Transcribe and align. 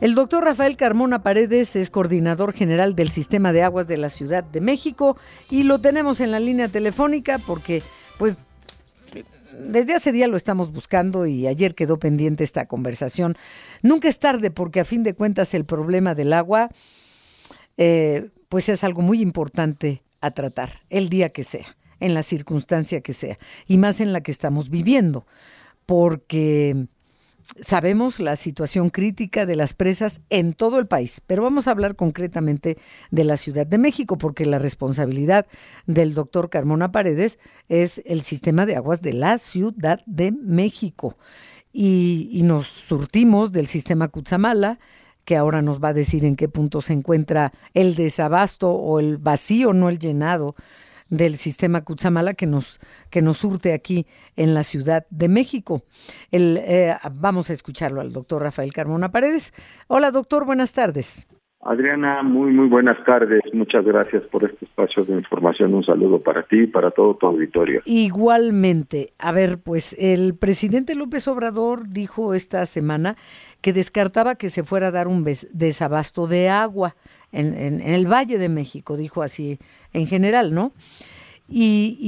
El 0.00 0.14
doctor 0.14 0.44
Rafael 0.44 0.78
Carmona 0.78 1.22
Paredes 1.22 1.76
es 1.76 1.90
coordinador 1.90 2.54
general 2.54 2.96
del 2.96 3.10
Sistema 3.10 3.52
de 3.52 3.62
Aguas 3.62 3.86
de 3.86 3.98
la 3.98 4.08
Ciudad 4.08 4.42
de 4.42 4.62
México 4.62 5.18
y 5.50 5.64
lo 5.64 5.78
tenemos 5.78 6.20
en 6.20 6.30
la 6.30 6.40
línea 6.40 6.68
telefónica 6.68 7.38
porque, 7.38 7.82
pues, 8.16 8.38
desde 9.52 9.94
hace 9.94 10.10
día 10.10 10.26
lo 10.26 10.38
estamos 10.38 10.72
buscando 10.72 11.26
y 11.26 11.46
ayer 11.46 11.74
quedó 11.74 11.98
pendiente 11.98 12.44
esta 12.44 12.64
conversación. 12.64 13.36
Nunca 13.82 14.08
es 14.08 14.18
tarde 14.18 14.50
porque 14.50 14.80
a 14.80 14.86
fin 14.86 15.02
de 15.02 15.12
cuentas 15.12 15.52
el 15.52 15.66
problema 15.66 16.14
del 16.14 16.32
agua, 16.32 16.70
eh, 17.76 18.30
pues 18.48 18.70
es 18.70 18.82
algo 18.84 19.02
muy 19.02 19.20
importante 19.20 20.02
a 20.22 20.30
tratar, 20.30 20.80
el 20.88 21.10
día 21.10 21.28
que 21.28 21.44
sea, 21.44 21.66
en 21.98 22.14
la 22.14 22.22
circunstancia 22.22 23.02
que 23.02 23.12
sea, 23.12 23.38
y 23.66 23.76
más 23.76 24.00
en 24.00 24.14
la 24.14 24.22
que 24.22 24.30
estamos 24.30 24.70
viviendo, 24.70 25.26
porque 25.84 26.86
Sabemos 27.60 28.20
la 28.20 28.36
situación 28.36 28.90
crítica 28.90 29.44
de 29.44 29.56
las 29.56 29.74
presas 29.74 30.22
en 30.30 30.52
todo 30.52 30.78
el 30.78 30.86
país, 30.86 31.20
pero 31.26 31.42
vamos 31.42 31.66
a 31.66 31.72
hablar 31.72 31.96
concretamente 31.96 32.78
de 33.10 33.24
la 33.24 33.36
Ciudad 33.36 33.66
de 33.66 33.76
México, 33.76 34.16
porque 34.18 34.46
la 34.46 34.58
responsabilidad 34.58 35.46
del 35.86 36.14
doctor 36.14 36.48
Carmona 36.48 36.92
Paredes 36.92 37.38
es 37.68 38.02
el 38.06 38.22
sistema 38.22 38.66
de 38.66 38.76
aguas 38.76 39.02
de 39.02 39.14
la 39.14 39.38
Ciudad 39.38 40.00
de 40.06 40.30
México. 40.32 41.16
Y, 41.72 42.40
nos 42.44 42.66
surtimos 42.66 43.52
del 43.52 43.66
sistema 43.66 44.08
Cutzamala, 44.08 44.78
que 45.24 45.36
ahora 45.36 45.60
nos 45.60 45.82
va 45.82 45.88
a 45.88 45.92
decir 45.92 46.24
en 46.24 46.36
qué 46.36 46.48
punto 46.48 46.80
se 46.80 46.92
encuentra 46.92 47.52
el 47.74 47.94
desabasto 47.94 48.70
o 48.70 49.00
el 49.00 49.18
vacío, 49.18 49.72
no 49.72 49.88
el 49.88 49.98
llenado 49.98 50.54
del 51.10 51.36
sistema 51.36 51.82
Cutzamala 51.82 52.34
que 52.34 52.46
nos, 52.46 52.80
que 53.10 53.20
nos 53.20 53.38
surte 53.38 53.74
aquí 53.74 54.06
en 54.36 54.54
la 54.54 54.64
Ciudad 54.64 55.06
de 55.10 55.28
México. 55.28 55.82
El, 56.30 56.58
eh, 56.62 56.96
vamos 57.12 57.50
a 57.50 57.52
escucharlo 57.52 58.00
al 58.00 58.12
doctor 58.12 58.42
Rafael 58.42 58.72
Carmona 58.72 59.12
Paredes. 59.12 59.52
Hola 59.88 60.10
doctor, 60.10 60.46
buenas 60.46 60.72
tardes. 60.72 61.26
Adriana, 61.62 62.22
muy, 62.22 62.52
muy 62.52 62.68
buenas 62.68 62.96
tardes. 63.04 63.42
Muchas 63.52 63.84
gracias 63.84 64.22
por 64.24 64.44
este 64.44 64.64
espacio 64.64 65.04
de 65.04 65.12
información. 65.12 65.74
Un 65.74 65.84
saludo 65.84 66.18
para 66.18 66.42
ti 66.42 66.60
y 66.62 66.66
para 66.66 66.90
todo 66.90 67.14
tu 67.14 67.26
auditorio. 67.26 67.82
Igualmente. 67.84 69.10
A 69.18 69.30
ver, 69.32 69.58
pues 69.58 69.94
el 69.98 70.34
presidente 70.34 70.94
López 70.94 71.28
Obrador 71.28 71.88
dijo 71.88 72.32
esta 72.32 72.64
semana 72.64 73.16
que 73.60 73.74
descartaba 73.74 74.36
que 74.36 74.48
se 74.48 74.64
fuera 74.64 74.86
a 74.86 74.90
dar 74.90 75.06
un 75.06 75.22
desabasto 75.52 76.26
de 76.26 76.48
agua 76.48 76.96
en, 77.30 77.54
en, 77.54 77.80
el 77.82 78.10
Valle 78.10 78.38
de 78.38 78.48
México, 78.48 78.96
dijo 78.96 79.22
así 79.22 79.58
en 79.92 80.06
general, 80.06 80.54
¿no? 80.54 80.72
Y, 81.46 81.98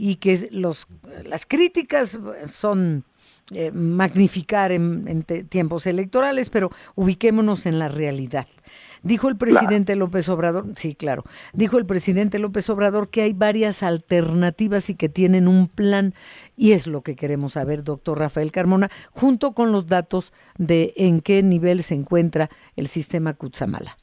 y, 0.00 0.14
que 0.16 0.48
los, 0.52 0.86
las 1.24 1.44
críticas 1.44 2.20
son 2.46 3.04
eh, 3.50 3.72
magnificar 3.72 4.70
en, 4.70 5.24
tiempos 5.48 5.86
electorales, 5.86 6.48
pero 6.48 6.70
ubiquémonos 6.94 7.66
en 7.66 7.80
la 7.80 7.88
realidad. 7.88 8.46
Dijo 9.02 9.28
el 9.28 9.36
presidente 9.36 9.96
López 9.96 10.28
Obrador, 10.28 10.64
sí, 10.74 10.94
claro, 10.94 11.24
dijo 11.52 11.76
el 11.78 11.86
presidente 11.86 12.38
López 12.38 12.70
Obrador 12.70 13.10
que 13.10 13.22
hay 13.22 13.32
varias 13.32 13.82
alternativas 13.82 14.90
y 14.90 14.96
que 14.96 15.08
tienen 15.08 15.48
un 15.48 15.68
plan, 15.68 16.12
y 16.56 16.72
es 16.72 16.86
lo 16.86 17.02
que 17.02 17.16
queremos 17.16 17.54
saber, 17.54 17.82
doctor 17.82 18.18
Rafael 18.18 18.52
Carmona, 18.52 18.90
junto 19.10 19.54
con 19.54 19.72
los 19.72 19.88
datos 19.88 20.32
de 20.56 20.92
en 20.96 21.20
qué 21.20 21.42
nivel 21.42 21.82
se 21.82 21.96
encuentra 21.96 22.48
el 22.76 22.86
sistema 22.86 23.34
Cutzamala. 23.34 23.96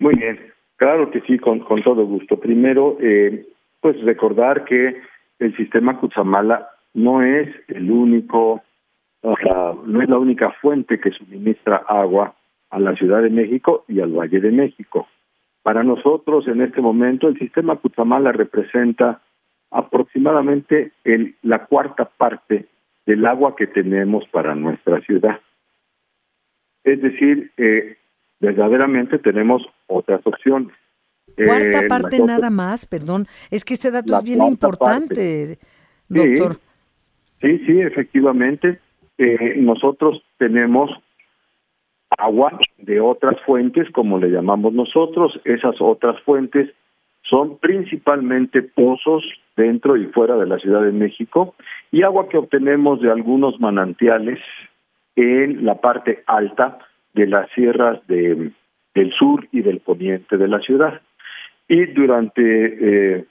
Muy 0.00 0.16
bien, 0.16 0.40
claro 0.76 1.10
que 1.12 1.20
sí, 1.20 1.38
con, 1.38 1.60
con 1.60 1.82
todo 1.82 2.04
gusto. 2.04 2.40
Primero, 2.40 2.96
eh, 3.00 3.46
pues 3.80 4.00
recordar 4.02 4.64
que 4.64 5.00
el 5.38 5.56
sistema 5.56 6.00
Cutzamala 6.00 6.68
no 6.94 7.22
es 7.22 7.48
el 7.68 7.90
único, 7.90 8.60
o 9.22 9.36
sea, 9.36 9.74
no 9.84 10.02
es 10.02 10.08
la 10.08 10.18
única 10.18 10.50
fuente 10.60 10.98
que 10.98 11.12
suministra 11.12 11.76
agua 11.86 12.34
a 12.70 12.78
la 12.78 12.94
Ciudad 12.96 13.22
de 13.22 13.30
México 13.30 13.84
y 13.88 14.00
al 14.00 14.12
Valle 14.12 14.40
de 14.40 14.50
México. 14.50 15.08
Para 15.62 15.82
nosotros, 15.82 16.46
en 16.48 16.62
este 16.62 16.80
momento, 16.80 17.28
el 17.28 17.38
sistema 17.38 17.76
Cutzamala 17.76 18.32
representa 18.32 19.20
aproximadamente 19.70 20.92
el, 21.04 21.36
la 21.42 21.66
cuarta 21.66 22.06
parte 22.06 22.66
del 23.06 23.26
agua 23.26 23.54
que 23.56 23.66
tenemos 23.66 24.24
para 24.28 24.54
nuestra 24.54 25.00
ciudad. 25.02 25.40
Es 26.84 27.00
decir, 27.02 27.52
eh, 27.56 27.96
verdaderamente 28.40 29.18
tenemos 29.18 29.62
otras 29.86 30.20
opciones. 30.24 30.74
Cuarta 31.36 31.84
eh, 31.84 31.88
parte 31.88 32.18
nada 32.20 32.50
más, 32.50 32.86
perdón, 32.86 33.26
es 33.50 33.64
que 33.64 33.74
este 33.74 33.90
dato 33.90 34.16
es 34.16 34.24
bien 34.24 34.42
importante, 34.42 35.58
doctor. 36.08 36.56
Sí, 37.40 37.58
sí, 37.66 37.80
efectivamente. 37.80 38.80
Eh, 39.18 39.56
nosotros 39.58 40.22
tenemos 40.38 40.90
agua 42.18 42.58
de 42.78 43.00
otras 43.00 43.40
fuentes, 43.42 43.90
como 43.90 44.18
le 44.18 44.30
llamamos 44.30 44.72
nosotros. 44.72 45.40
Esas 45.44 45.80
otras 45.80 46.20
fuentes 46.22 46.70
son 47.22 47.58
principalmente 47.58 48.62
pozos 48.62 49.24
dentro 49.56 49.96
y 49.96 50.06
fuera 50.06 50.36
de 50.36 50.46
la 50.46 50.58
Ciudad 50.58 50.82
de 50.82 50.92
México 50.92 51.54
y 51.92 52.02
agua 52.02 52.28
que 52.28 52.38
obtenemos 52.38 53.00
de 53.00 53.10
algunos 53.10 53.60
manantiales 53.60 54.38
en 55.16 55.64
la 55.64 55.80
parte 55.80 56.22
alta 56.26 56.78
de 57.14 57.26
las 57.26 57.50
sierras 57.50 58.04
de, 58.06 58.52
del 58.94 59.12
sur 59.12 59.46
y 59.52 59.62
del 59.62 59.80
poniente 59.80 60.36
de 60.36 60.48
la 60.48 60.60
ciudad. 60.60 61.00
Y 61.68 61.86
durante 61.86 62.42
eh, 62.42 63.24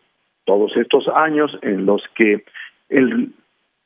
todos 0.46 0.76
estos 0.78 1.08
años 1.10 1.58
en 1.62 1.86
los 1.86 2.04
que 2.16 2.44
el, 2.90 3.32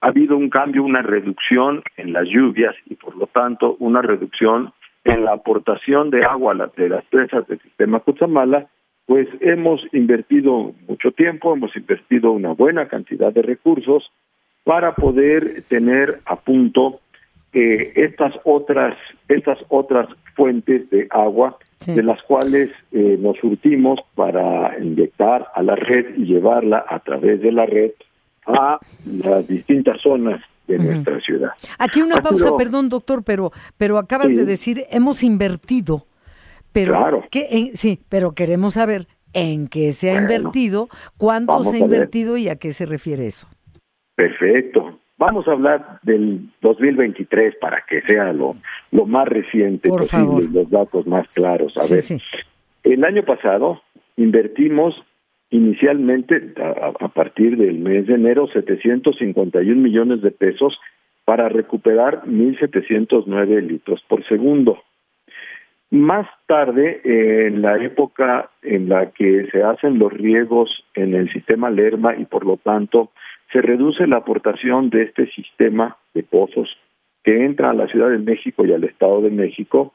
ha 0.01 0.07
habido 0.07 0.37
un 0.37 0.49
cambio, 0.49 0.83
una 0.83 1.01
reducción 1.01 1.81
en 1.97 2.13
las 2.13 2.27
lluvias 2.27 2.75
y 2.87 2.95
por 2.95 3.15
lo 3.15 3.27
tanto 3.27 3.77
una 3.79 4.01
reducción 4.01 4.73
en 5.03 5.25
la 5.25 5.33
aportación 5.33 6.09
de 6.09 6.23
agua 6.23 6.53
de 6.75 6.89
las 6.89 7.03
presas 7.05 7.47
del 7.47 7.59
sistema 7.59 7.99
Cutzamala, 7.99 8.67
pues 9.05 9.27
hemos 9.41 9.81
invertido 9.91 10.73
mucho 10.87 11.11
tiempo, 11.11 11.53
hemos 11.53 11.75
invertido 11.75 12.31
una 12.31 12.53
buena 12.53 12.87
cantidad 12.87 13.33
de 13.33 13.41
recursos 13.41 14.11
para 14.63 14.95
poder 14.95 15.63
tener 15.67 16.21
a 16.25 16.37
punto 16.37 17.01
eh, 17.51 17.91
estas 17.95 18.33
otras 18.45 18.95
estas 19.27 19.59
otras 19.69 20.07
fuentes 20.35 20.89
de 20.89 21.07
agua 21.11 21.57
de 21.85 22.01
las 22.01 22.21
cuales 22.23 22.71
eh, 22.93 23.17
nos 23.19 23.37
surtimos 23.37 23.99
para 24.15 24.79
inyectar 24.79 25.47
a 25.53 25.61
la 25.61 25.75
red 25.75 26.15
y 26.17 26.25
llevarla 26.25 26.85
a 26.87 26.99
través 26.99 27.41
de 27.41 27.51
la 27.51 27.65
red 27.65 27.91
a 28.47 28.79
las 29.05 29.47
distintas 29.47 30.01
zonas 30.01 30.41
de 30.67 30.79
nuestra 30.79 31.19
ciudad. 31.21 31.51
Aquí 31.77 32.01
una 32.01 32.17
pausa, 32.17 32.55
perdón 32.57 32.89
doctor, 32.89 33.23
pero 33.23 33.51
pero 33.77 33.97
acabas 33.97 34.29
de 34.29 34.45
decir 34.45 34.85
hemos 34.89 35.23
invertido, 35.23 36.05
pero 36.71 36.93
claro. 36.93 37.23
sí, 37.73 37.99
pero 38.09 38.33
queremos 38.33 38.75
saber 38.75 39.07
en 39.33 39.67
qué 39.67 39.91
se 39.91 40.11
ha 40.11 40.15
invertido, 40.15 40.89
cuánto 41.17 41.63
se 41.63 41.77
ha 41.77 41.79
invertido 41.79 42.37
y 42.37 42.49
a 42.49 42.55
qué 42.57 42.71
se 42.71 42.85
refiere 42.85 43.25
eso. 43.27 43.47
Perfecto. 44.15 44.99
Vamos 45.17 45.47
a 45.47 45.51
hablar 45.51 45.99
del 46.03 46.49
2023 46.61 47.55
para 47.61 47.83
que 47.87 48.01
sea 48.01 48.33
lo, 48.33 48.55
lo 48.91 49.05
más 49.05 49.27
reciente 49.27 49.89
posible, 49.89 50.49
los 50.51 50.69
datos 50.69 51.07
más 51.07 51.33
claros. 51.33 51.73
A 51.77 51.93
ver, 51.93 52.03
el 52.83 53.03
año 53.05 53.23
pasado 53.23 53.81
invertimos 54.17 54.95
inicialmente 55.53 56.53
a, 56.59 57.07
partir 57.09 57.57
del 57.57 57.77
mes 57.77 58.07
de 58.07 58.15
enero 58.15 58.47
751 58.47 59.79
millones 59.79 60.21
de 60.23 60.31
pesos 60.31 60.79
para 61.25 61.47
recuperar 61.47 62.23
1.709 62.25 63.61
litros 63.61 64.03
por 64.09 64.27
segundo. 64.27 64.81
Más 65.91 66.27
tarde, 66.47 67.01
en 67.03 67.61
la 67.61 67.77
época 67.77 68.49
en 68.63 68.89
la 68.89 69.11
que 69.11 69.47
se 69.51 69.61
hacen 69.61 69.99
los 69.99 70.11
riegos 70.11 70.83
en 70.95 71.13
el 71.13 71.31
sistema 71.31 71.69
Lerma 71.69 72.15
y 72.17 72.25
por 72.25 72.47
lo 72.47 72.57
tanto 72.57 73.11
se 73.51 73.61
reduce 73.61 74.07
la 74.07 74.17
aportación 74.17 74.89
de 74.89 75.03
este 75.03 75.27
sistema 75.27 75.97
de 76.15 76.23
pozos 76.23 76.75
que 77.23 77.45
entra 77.45 77.69
a 77.69 77.75
la 77.75 77.87
Ciudad 77.87 78.09
de 78.09 78.17
México 78.17 78.65
y 78.65 78.73
al 78.73 78.83
Estado 78.83 79.21
de 79.21 79.29
México. 79.29 79.93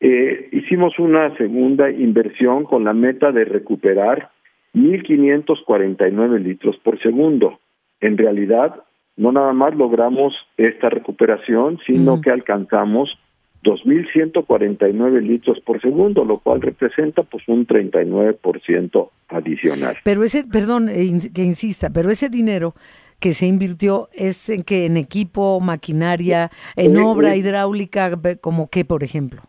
Eh, 0.00 0.48
hicimos 0.52 0.98
una 0.98 1.36
segunda 1.36 1.90
inversión 1.90 2.64
con 2.64 2.84
la 2.84 2.94
meta 2.94 3.30
de 3.30 3.44
recuperar 3.44 4.30
1.549 4.76 6.38
litros 6.38 6.76
por 6.84 7.00
segundo. 7.00 7.58
En 8.00 8.18
realidad, 8.18 8.84
no 9.16 9.32
nada 9.32 9.54
más 9.54 9.74
logramos 9.74 10.34
esta 10.58 10.90
recuperación, 10.90 11.78
sino 11.86 12.20
que 12.20 12.30
alcanzamos 12.30 13.18
2.149 13.64 15.20
litros 15.22 15.58
por 15.60 15.80
segundo, 15.80 16.24
lo 16.24 16.38
cual 16.38 16.60
representa 16.60 17.22
pues 17.22 17.42
un 17.48 17.66
39% 17.66 19.10
adicional. 19.28 19.96
Pero 20.04 20.22
ese, 20.22 20.44
perdón 20.44 20.88
eh, 20.90 21.10
que 21.34 21.42
insista, 21.42 21.90
pero 21.90 22.10
ese 22.10 22.28
dinero 22.28 22.74
que 23.18 23.32
se 23.32 23.46
invirtió 23.46 24.08
es 24.12 24.50
en 24.50 24.62
que 24.62 24.84
en 24.84 24.98
equipo, 24.98 25.58
maquinaria, 25.58 26.50
en 26.76 26.98
obra 26.98 27.34
hidráulica, 27.34 28.12
como 28.42 28.68
qué, 28.68 28.84
por 28.84 29.02
ejemplo. 29.02 29.40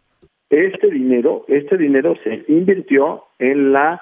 Este 0.50 0.90
dinero, 0.90 1.44
este 1.50 1.78
dinero 1.78 2.16
se 2.24 2.46
invirtió 2.48 3.26
en 3.40 3.74
la 3.74 4.02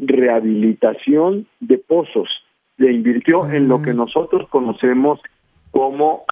rehabilitación 0.00 1.46
de 1.60 1.78
pozos, 1.78 2.28
se 2.78 2.90
invirtió 2.90 3.50
en 3.50 3.68
lo 3.68 3.82
que 3.82 3.90
ah. 3.90 3.94
nosotros 3.94 4.48
conocemos 4.48 5.20
como 5.70 6.24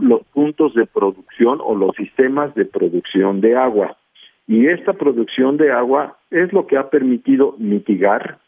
los 0.00 0.22
puntos 0.32 0.74
de 0.74 0.86
producción 0.86 1.58
o 1.62 1.74
los 1.74 1.94
sistemas 1.96 2.54
de 2.54 2.64
producción 2.64 3.40
de 3.40 3.56
agua. 3.56 3.96
Y 4.46 4.68
esta 4.68 4.94
producción 4.94 5.58
de 5.58 5.70
agua 5.70 6.16
es 6.30 6.52
lo 6.52 6.66
que 6.66 6.78
ha 6.78 6.88
permitido 6.88 7.54
mitigar 7.58 8.38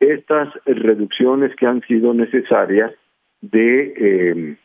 estas 0.00 0.48
reducciones 0.66 1.54
que 1.56 1.66
han 1.66 1.82
sido 1.82 2.12
necesarias 2.14 2.92
de, 3.40 3.94
eh, 3.96 4.56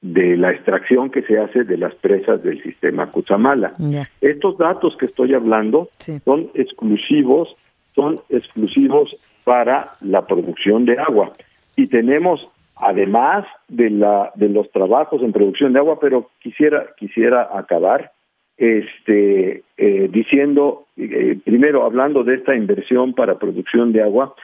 de 0.00 0.36
la 0.36 0.50
extracción 0.50 1.10
que 1.10 1.22
se 1.22 1.38
hace 1.38 1.64
de 1.64 1.76
las 1.76 1.94
presas 1.96 2.42
del 2.42 2.62
sistema 2.62 3.10
Cuchamala. 3.12 3.74
Estos 4.20 4.58
datos 4.58 4.96
que 4.98 5.06
estoy 5.06 5.34
hablando 5.34 5.88
son 6.24 6.50
exclusivos, 6.54 7.54
son 7.94 8.20
exclusivos 8.28 9.16
para 9.44 9.88
la 10.00 10.26
producción 10.26 10.84
de 10.84 10.98
agua. 10.98 11.32
Y 11.76 11.86
tenemos 11.86 12.48
además 12.76 13.44
de 13.68 13.90
la 13.90 14.32
de 14.34 14.48
los 14.48 14.70
trabajos 14.72 15.22
en 15.22 15.32
producción 15.32 15.72
de 15.72 15.78
agua, 15.78 15.98
pero 16.00 16.30
quisiera 16.40 16.86
quisiera 16.98 17.48
acabar 17.52 18.12
este 18.56 19.62
eh, 19.76 20.08
diciendo 20.12 20.86
eh, 20.96 21.38
primero 21.44 21.84
hablando 21.84 22.24
de 22.24 22.36
esta 22.36 22.54
inversión 22.54 23.14
para 23.14 23.38
producción 23.38 23.92
de 23.92 24.02
agua 24.02 24.34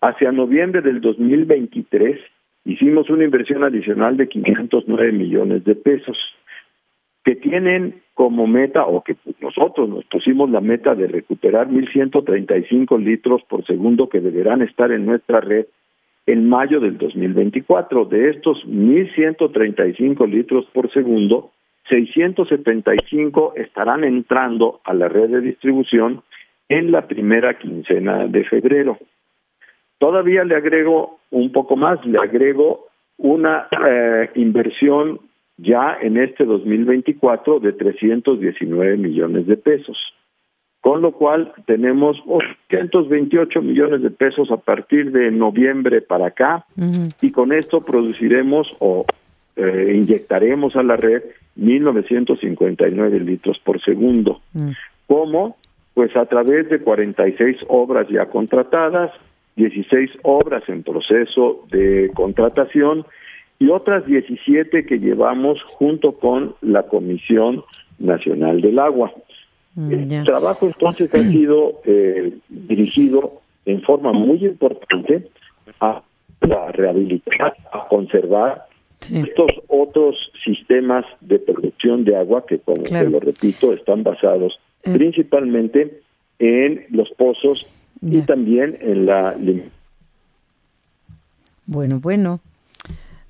hacia 0.00 0.30
noviembre 0.30 0.82
del 0.82 1.00
2023 1.00 2.20
hicimos 2.64 3.10
una 3.10 3.24
inversión 3.24 3.64
adicional 3.64 4.16
de 4.16 4.28
509 4.28 5.12
millones 5.12 5.64
de 5.64 5.74
pesos 5.74 6.16
que 7.26 7.34
tienen 7.34 8.02
como 8.14 8.46
meta 8.46 8.86
o 8.86 9.02
que 9.02 9.16
nosotros 9.40 9.88
nos 9.88 10.04
pusimos 10.04 10.48
la 10.48 10.60
meta 10.60 10.94
de 10.94 11.08
recuperar 11.08 11.66
1135 11.66 12.96
litros 12.98 13.42
por 13.48 13.66
segundo 13.66 14.08
que 14.08 14.20
deberán 14.20 14.62
estar 14.62 14.92
en 14.92 15.04
nuestra 15.04 15.40
red 15.40 15.66
en 16.26 16.48
mayo 16.48 16.78
del 16.78 16.96
2024. 16.98 18.04
De 18.04 18.30
estos 18.30 18.64
1.135 18.64 20.24
litros 20.28 20.66
por 20.72 20.88
segundo, 20.92 21.50
675 21.88 23.54
estarán 23.56 24.04
entrando 24.04 24.80
a 24.84 24.94
la 24.94 25.08
red 25.08 25.28
de 25.28 25.40
distribución 25.40 26.22
en 26.68 26.92
la 26.92 27.08
primera 27.08 27.58
quincena 27.58 28.28
de 28.28 28.44
febrero. 28.44 28.98
Todavía 29.98 30.44
le 30.44 30.54
agrego 30.54 31.18
un 31.32 31.50
poco 31.50 31.74
más, 31.74 31.98
le 32.06 32.18
agrego 32.18 32.86
una 33.18 33.66
eh, 33.84 34.30
inversión 34.36 35.18
ya 35.58 35.96
en 36.00 36.18
este 36.18 36.44
2024 36.44 37.60
de 37.60 37.72
319 37.72 38.96
millones 38.96 39.46
de 39.46 39.56
pesos 39.56 39.96
con 40.86 41.02
lo 41.02 41.10
cual 41.10 41.52
tenemos 41.66 42.16
828 42.28 43.60
millones 43.60 44.02
de 44.02 44.10
pesos 44.10 44.52
a 44.52 44.56
partir 44.56 45.10
de 45.10 45.32
noviembre 45.32 46.00
para 46.00 46.28
acá 46.28 46.64
y 47.20 47.32
con 47.32 47.52
esto 47.52 47.80
produciremos 47.80 48.68
o 48.78 49.04
eh, 49.56 49.94
inyectaremos 49.96 50.76
a 50.76 50.84
la 50.84 50.94
red 50.94 51.24
1959 51.56 53.18
litros 53.18 53.58
por 53.64 53.82
segundo. 53.82 54.40
Mm. 54.52 54.70
¿Cómo? 55.08 55.56
Pues 55.92 56.14
a 56.16 56.26
través 56.26 56.68
de 56.68 56.78
46 56.78 57.56
obras 57.66 58.06
ya 58.08 58.26
contratadas, 58.26 59.10
16 59.56 60.10
obras 60.22 60.62
en 60.68 60.84
proceso 60.84 61.66
de 61.72 62.12
contratación 62.14 63.04
y 63.58 63.68
otras 63.68 64.06
17 64.06 64.84
que 64.84 64.98
llevamos 64.98 65.62
junto 65.64 66.12
con 66.12 66.54
la 66.60 66.84
Comisión 66.84 67.64
Nacional 67.98 68.60
del 68.60 68.78
Agua. 68.78 69.12
Mm, 69.74 69.92
el 69.92 70.24
trabajo 70.24 70.66
entonces 70.66 71.12
ha 71.14 71.18
sido 71.18 71.80
eh, 71.84 72.36
dirigido 72.48 73.40
en 73.64 73.82
forma 73.82 74.12
muy 74.12 74.44
importante 74.44 75.28
a 75.80 76.02
la 76.40 76.72
rehabilitar, 76.72 77.56
a 77.72 77.88
conservar 77.88 78.66
estos 79.12 79.50
otros 79.68 80.16
sistemas 80.44 81.04
de 81.20 81.38
producción 81.38 82.04
de 82.04 82.16
agua 82.16 82.44
que, 82.46 82.58
como 82.58 82.82
lo 82.84 83.20
repito, 83.20 83.72
están 83.72 84.02
basados 84.02 84.58
eh. 84.84 84.92
principalmente 84.92 86.00
en 86.38 86.86
los 86.90 87.10
pozos 87.10 87.66
y 88.00 88.20
también 88.22 88.78
en 88.80 89.06
la... 89.06 89.36
Bueno, 91.66 92.00
bueno. 92.00 92.40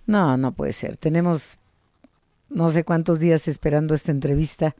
No, 0.06 0.36
no 0.36 0.52
puede 0.52 0.72
ser. 0.72 0.96
Tenemos 0.96 1.58
no 2.48 2.68
sé 2.68 2.84
cuántos 2.84 3.18
días 3.18 3.48
esperando 3.48 3.94
esta 3.94 4.12
entrevista 4.12 4.76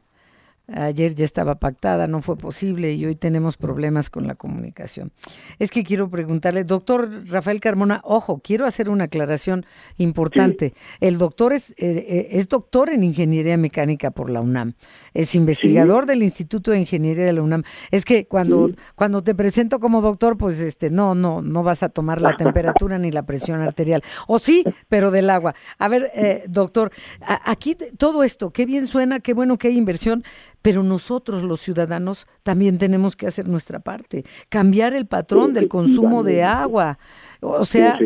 Ayer 0.73 1.15
ya 1.15 1.23
estaba 1.23 1.55
pactada, 1.55 2.07
no 2.07 2.21
fue 2.21 2.37
posible 2.37 2.91
y 2.91 3.05
hoy 3.05 3.15
tenemos 3.15 3.55
problemas 3.55 4.09
con 4.09 4.27
la 4.27 4.35
comunicación. 4.35 5.13
Es 5.59 5.71
que 5.71 5.83
quiero 5.83 6.09
preguntarle, 6.09 6.65
doctor 6.65 7.09
Rafael 7.25 7.61
Carmona, 7.61 8.01
ojo, 8.03 8.41
quiero 8.43 8.65
hacer 8.65 8.89
una 8.89 9.05
aclaración 9.05 9.65
importante. 9.97 10.73
El 10.99 11.17
doctor 11.17 11.53
es, 11.53 11.69
eh, 11.71 11.75
eh, 11.77 12.27
es 12.31 12.49
doctor 12.49 12.89
en 12.89 13.05
ingeniería 13.05 13.55
mecánica 13.55 14.11
por 14.11 14.29
la 14.29 14.41
UNAM, 14.41 14.73
es 15.13 15.35
investigador 15.35 16.05
del 16.05 16.21
Instituto 16.21 16.71
de 16.71 16.79
Ingeniería 16.79 17.23
de 17.23 17.31
la 17.31 17.43
UNAM. 17.43 17.63
Es 17.89 18.03
que 18.03 18.27
cuando, 18.27 18.69
cuando 18.95 19.23
te 19.23 19.33
presento 19.33 19.79
como 19.79 20.01
doctor, 20.01 20.37
pues 20.37 20.59
este, 20.59 20.89
no, 20.89 21.15
no, 21.15 21.41
no 21.41 21.63
vas 21.63 21.81
a 21.81 21.87
tomar 21.87 22.21
la 22.21 22.35
temperatura 22.37 22.99
ni 22.99 23.09
la 23.11 23.25
presión 23.25 23.61
arterial. 23.61 24.03
O 24.27 24.37
sí, 24.37 24.65
pero 24.89 25.11
del 25.11 25.29
agua. 25.29 25.55
A 25.77 25.87
ver, 25.87 26.11
eh, 26.13 26.43
doctor, 26.49 26.91
aquí 27.21 27.75
todo 27.97 28.23
esto, 28.23 28.51
qué 28.51 28.65
bien 28.65 28.85
suena, 28.85 29.21
qué 29.21 29.33
bueno 29.33 29.57
que 29.57 29.69
hay 29.69 29.77
inversión 29.77 30.25
pero 30.61 30.83
nosotros 30.83 31.43
los 31.43 31.61
ciudadanos 31.61 32.27
también 32.43 32.77
tenemos 32.77 33.15
que 33.15 33.27
hacer 33.27 33.47
nuestra 33.47 33.79
parte, 33.79 34.25
cambiar 34.49 34.93
el 34.93 35.05
patrón 35.05 35.53
del 35.53 35.67
consumo 35.67 36.23
de 36.23 36.43
agua. 36.43 36.99
O 37.41 37.65
sea, 37.65 37.99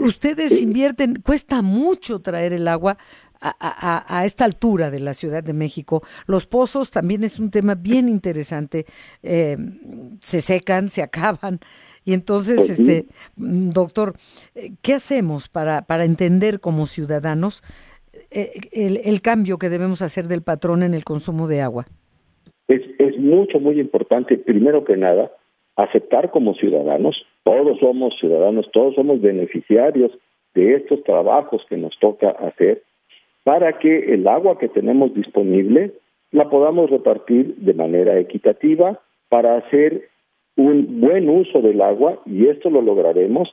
ustedes 0.00 0.60
invierten, 0.60 1.22
cuesta 1.22 1.62
mucho 1.62 2.20
traer 2.20 2.52
el 2.52 2.68
agua 2.68 2.98
a, 3.40 4.22
esta 4.24 4.44
altura 4.44 4.90
de 4.90 5.00
la 5.00 5.14
Ciudad 5.14 5.42
de 5.42 5.52
México. 5.52 6.02
Los 6.26 6.46
pozos 6.46 6.90
también 6.90 7.24
es 7.24 7.38
un 7.38 7.50
tema 7.50 7.74
bien 7.74 8.08
interesante. 8.08 8.86
Eh, 9.22 9.56
se 10.20 10.40
secan, 10.40 10.88
se 10.88 11.02
acaban. 11.02 11.60
Y 12.04 12.12
entonces, 12.12 12.68
este, 12.68 13.06
doctor, 13.36 14.14
eh, 14.54 14.72
¿qué 14.82 14.94
hacemos 14.94 15.48
para, 15.48 15.82
para 15.82 16.04
entender 16.04 16.60
como 16.60 16.86
ciudadanos 16.86 17.62
eh, 18.30 18.50
el, 19.04 19.20
cambio 19.22 19.58
que 19.58 19.68
debemos 19.68 20.02
hacer 20.02 20.26
del 20.26 20.42
patrón 20.42 20.82
en 20.82 20.94
el 20.94 21.04
consumo 21.04 21.48
de 21.48 21.60
agua? 21.60 21.86
Es, 22.68 22.82
es 22.98 23.18
mucho, 23.18 23.58
muy 23.60 23.80
importante, 23.80 24.36
primero 24.38 24.84
que 24.84 24.96
nada, 24.96 25.30
aceptar 25.76 26.30
como 26.30 26.54
ciudadanos, 26.54 27.24
todos 27.42 27.78
somos 27.78 28.14
ciudadanos, 28.20 28.70
todos 28.72 28.94
somos 28.94 29.20
beneficiarios 29.20 30.12
de 30.54 30.74
estos 30.74 31.02
trabajos 31.04 31.62
que 31.68 31.76
nos 31.76 31.98
toca 31.98 32.30
hacer, 32.30 32.82
para 33.44 33.78
que 33.78 34.14
el 34.14 34.26
agua 34.28 34.58
que 34.58 34.68
tenemos 34.68 35.14
disponible 35.14 35.92
la 36.32 36.48
podamos 36.48 36.90
repartir 36.90 37.56
de 37.56 37.74
manera 37.74 38.18
equitativa 38.18 39.00
para 39.28 39.56
hacer 39.56 40.08
un 40.56 41.00
buen 41.00 41.28
uso 41.28 41.62
del 41.62 41.80
agua 41.80 42.20
y 42.26 42.46
esto 42.46 42.70
lo 42.70 42.82
lograremos 42.82 43.52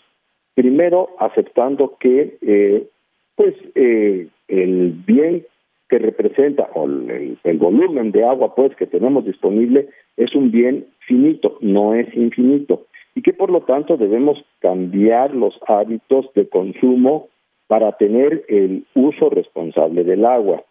primero 0.55 1.09
aceptando 1.19 1.97
que 1.99 2.37
eh, 2.41 2.87
pues 3.35 3.53
eh, 3.75 4.27
el 4.47 4.93
bien 5.05 5.45
que 5.89 5.99
representa 5.99 6.69
o 6.73 6.85
el, 6.85 7.57
volumen 7.57 8.11
de 8.11 8.25
agua 8.25 8.55
pues 8.55 8.75
que 8.75 8.87
tenemos 8.87 9.25
disponible 9.25 9.87
es 10.17 10.35
un 10.35 10.51
bien 10.51 10.87
finito, 10.99 11.57
no 11.61 11.93
es 11.93 12.13
infinito 12.15 12.87
y 13.15 13.21
que 13.21 13.33
por 13.33 13.49
lo 13.49 13.61
tanto 13.61 13.97
debemos 13.97 14.43
cambiar 14.59 15.33
los 15.33 15.57
hábitos 15.67 16.27
de 16.35 16.47
consumo 16.49 17.29
para 17.67 17.93
tener 17.93 18.45
el 18.47 18.85
uso 18.95 19.29
responsable 19.29 20.03
del 20.03 20.25
agua. 20.25 20.63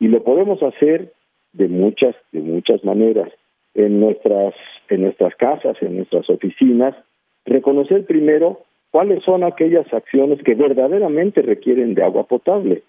Y 0.00 0.08
lo 0.08 0.22
podemos 0.24 0.62
hacer 0.62 1.12
de 1.52 1.68
muchas 1.68 2.14
de 2.32 2.40
muchas 2.40 2.82
maneras. 2.84 3.30
En 3.74 4.00
nuestras 4.00 4.54
en 4.88 5.02
nuestras 5.02 5.34
casas, 5.36 5.76
en 5.80 5.96
nuestras 5.96 6.28
oficinas, 6.30 6.94
reconocer 7.44 8.06
primero 8.06 8.60
cuáles 8.90 9.22
son 9.24 9.44
aquellas 9.44 9.92
acciones 9.92 10.42
que 10.42 10.54
verdaderamente 10.54 11.42
requieren 11.42 11.94
de 11.94 12.02
agua 12.02 12.24
potable 12.24 12.82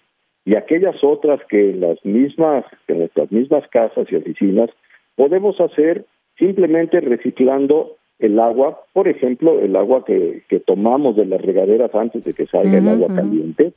y 0.45 0.55
aquellas 0.55 0.95
otras 1.03 1.41
que 1.49 1.71
en 1.71 1.81
las 1.81 2.03
mismas, 2.05 2.63
en 2.87 2.99
nuestras 2.99 3.31
mismas 3.31 3.67
casas 3.69 4.07
y 4.11 4.15
oficinas 4.15 4.69
podemos 5.15 5.59
hacer 5.59 6.05
simplemente 6.37 7.01
reciclando 7.01 7.95
el 8.19 8.39
agua, 8.39 8.79
por 8.93 9.07
ejemplo, 9.07 9.59
el 9.59 9.75
agua 9.75 10.05
que, 10.05 10.43
que 10.47 10.59
tomamos 10.59 11.15
de 11.17 11.25
las 11.25 11.41
regaderas 11.41 11.93
antes 11.93 12.23
de 12.23 12.33
que 12.33 12.45
salga 12.45 12.77
el 12.77 12.87
agua 12.87 13.13
caliente, 13.13 13.73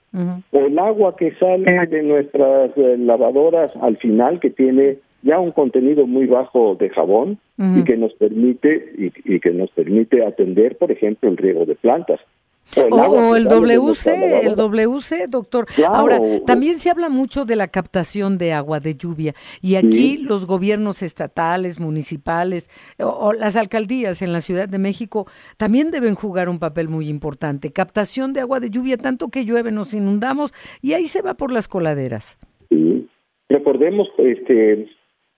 o 0.53 0.59
el 0.59 0.79
agua 0.79 1.17
que 1.17 1.33
sale 1.35 1.87
de 1.87 2.03
nuestras 2.03 2.71
eh, 2.77 2.97
lavadoras 2.99 3.75
al 3.81 3.97
final, 3.97 4.39
que 4.39 4.51
tiene 4.51 4.99
ya 5.23 5.41
un 5.41 5.51
contenido 5.51 6.07
muy 6.07 6.27
bajo 6.27 6.77
de 6.77 6.89
jabón 6.91 7.39
y 7.59 7.83
que 7.83 7.97
nos 7.97 8.13
permite 8.15 8.93
y, 8.97 9.41
que 9.41 9.51
nos 9.51 9.71
permite 9.71 10.25
atender, 10.25 10.77
por 10.79 10.93
ejemplo, 10.93 11.29
el 11.29 11.37
riego 11.37 11.67
de 11.67 11.75
plantas. 11.75 12.21
O, 12.77 13.37
el 13.37 13.45
WC, 13.45 14.47
el 14.47 14.55
WC, 14.55 15.27
doctor. 15.29 15.67
Ahora, 15.89 16.21
también 16.47 16.79
se 16.79 16.91
habla 16.91 17.09
mucho 17.09 17.45
de 17.45 17.57
la 17.57 17.69
captación 17.69 18.37
de 18.37 18.53
agua 18.53 18.81
de 18.81 18.95
lluvia 18.95 19.35
y 19.63 19.77
aquí 19.77 20.19
los 20.19 20.47
gobiernos 20.47 21.03
estatales, 21.03 21.81
municipales 21.81 22.69
o, 22.99 23.33
las 23.33 23.57
alcaldías 23.57 24.23
en 24.23 24.33
la 24.33 24.41
Ciudad 24.41 24.69
de 24.69 24.79
México 24.79 25.27
también 25.57 25.91
deben 25.91 26.15
jugar 26.15 26.49
un 26.49 26.59
papel 26.59 26.89
muy 26.89 27.09
importante. 27.09 27.73
Captación 27.73 28.33
de 28.33 28.41
agua 28.41 28.61
de 28.61 28.71
lluvia, 28.71 28.97
tanto 28.97 29.29
que 29.29 29.45
llueve 29.45 29.71
nos 29.71 29.95
inundamos 29.95 30.53
y 30.83 30.93
ahí 30.93 31.07
se 31.07 31.23
va 31.23 31.35
por 31.35 31.53
las 31.53 31.69
coladeras. 31.69 32.39
Sí. 32.69 33.09
Recordemos 33.49 34.09
este 34.19 34.89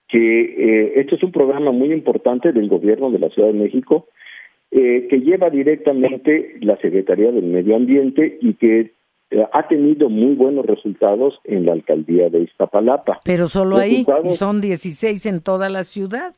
que 0.08 0.40
eh, 0.40 0.92
esto 0.96 1.14
es 1.14 1.22
un 1.22 1.30
programa 1.30 1.70
muy 1.70 1.92
importante 1.92 2.52
del 2.52 2.68
gobierno 2.68 3.10
de 3.12 3.20
la 3.20 3.28
Ciudad 3.28 3.49
de 3.49 3.54
México 3.54 4.08
eh, 4.70 5.08
que 5.08 5.20
lleva 5.20 5.50
directamente 5.50 6.56
la 6.60 6.76
Secretaría 6.76 7.32
del 7.32 7.44
Medio 7.44 7.76
Ambiente 7.76 8.38
y 8.40 8.54
que 8.54 8.92
eh, 9.30 9.46
ha 9.52 9.68
tenido 9.68 10.08
muy 10.08 10.34
buenos 10.34 10.66
resultados 10.66 11.38
en 11.44 11.66
la 11.66 11.72
alcaldía 11.72 12.28
de 12.30 12.40
Iztapalapa. 12.40 13.20
Pero 13.24 13.48
solo 13.48 13.76
ahí, 13.76 14.04
y 14.24 14.30
son 14.30 14.60
16 14.60 15.26
en 15.26 15.40
toda 15.40 15.68
la 15.68 15.84
ciudad. 15.84 16.34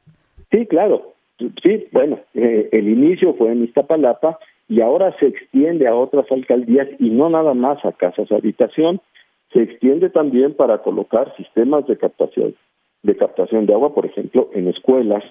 Sí, 0.50 0.66
claro. 0.66 1.14
Sí, 1.62 1.86
bueno, 1.92 2.20
eh, 2.34 2.68
el 2.72 2.88
inicio 2.88 3.34
fue 3.34 3.52
en 3.52 3.64
Iztapalapa 3.64 4.38
y 4.68 4.80
ahora 4.80 5.14
se 5.18 5.26
extiende 5.26 5.88
a 5.88 5.94
otras 5.94 6.30
alcaldías 6.30 6.88
y 6.98 7.10
no 7.10 7.28
nada 7.28 7.54
más 7.54 7.84
a 7.84 7.92
casas 7.92 8.28
de 8.28 8.36
habitación, 8.36 9.00
se 9.52 9.62
extiende 9.62 10.08
también 10.08 10.54
para 10.54 10.78
colocar 10.78 11.34
sistemas 11.36 11.86
de 11.86 11.98
captación 11.98 12.54
de 13.02 13.16
captación 13.16 13.66
de 13.66 13.74
agua, 13.74 13.94
por 13.94 14.06
ejemplo, 14.06 14.48
en 14.54 14.68
escuelas, 14.68 15.24